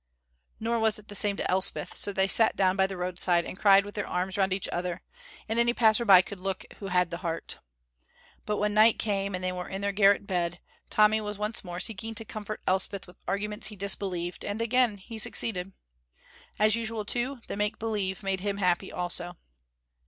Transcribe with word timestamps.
Nor 0.59 0.79
was 0.79 0.97
it 0.97 1.09
the 1.09 1.13
same 1.13 1.37
to 1.37 1.51
Elspeth, 1.51 1.95
so 1.95 2.11
they 2.11 2.27
sat 2.27 2.55
down 2.55 2.75
by 2.75 2.87
the 2.87 2.97
roadside 2.97 3.45
and 3.45 3.55
cried 3.55 3.85
with 3.85 3.93
their 3.93 4.07
arms 4.07 4.35
round 4.35 4.51
each 4.51 4.67
other, 4.69 5.03
and 5.47 5.59
any 5.59 5.75
passer 5.75 6.03
by 6.05 6.23
could 6.23 6.39
look 6.39 6.65
who 6.79 6.87
had 6.87 7.11
the 7.11 7.17
heart. 7.17 7.59
But 8.47 8.57
when 8.57 8.73
night 8.73 8.97
came, 8.97 9.35
and 9.35 9.43
they 9.43 9.51
were 9.51 9.69
in 9.69 9.81
their 9.81 9.91
garret 9.91 10.25
bed, 10.25 10.59
Tommy 10.89 11.21
was 11.21 11.37
once 11.37 11.63
more 11.63 11.79
seeking 11.79 12.15
to 12.15 12.25
comfort 12.25 12.63
Elspeth 12.65 13.05
with 13.05 13.17
arguments 13.27 13.67
he 13.67 13.75
disbelieved, 13.75 14.43
and 14.43 14.59
again 14.59 14.97
he 14.97 15.19
succeeded. 15.19 15.71
As 16.57 16.75
usual, 16.75 17.05
too, 17.05 17.41
the 17.47 17.55
make 17.55 17.77
believe 17.77 18.23
made 18.23 18.39
him 18.39 18.57
happy 18.57 18.91
also. 18.91 19.37